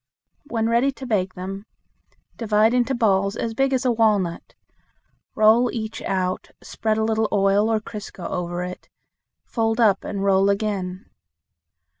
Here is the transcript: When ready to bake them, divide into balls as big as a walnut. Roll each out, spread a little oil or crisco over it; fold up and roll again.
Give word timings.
When 0.45 0.67
ready 0.67 0.91
to 0.93 1.05
bake 1.05 1.35
them, 1.35 1.67
divide 2.35 2.73
into 2.73 2.95
balls 2.95 3.35
as 3.35 3.53
big 3.53 3.71
as 3.71 3.85
a 3.85 3.91
walnut. 3.91 4.55
Roll 5.35 5.69
each 5.71 6.01
out, 6.01 6.49
spread 6.63 6.97
a 6.97 7.03
little 7.03 7.27
oil 7.31 7.69
or 7.71 7.79
crisco 7.79 8.27
over 8.27 8.63
it; 8.63 8.89
fold 9.45 9.79
up 9.79 10.03
and 10.03 10.23
roll 10.23 10.49
again. 10.49 11.07